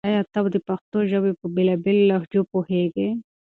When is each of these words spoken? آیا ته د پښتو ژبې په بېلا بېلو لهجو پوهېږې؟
آیا 0.07 0.21
ته 0.33 0.39
د 0.53 0.57
پښتو 0.67 0.97
ژبې 1.11 1.31
په 1.39 1.45
بېلا 1.55 1.75
بېلو 1.83 2.07
لهجو 2.11 2.41
پوهېږې؟ 2.51 3.09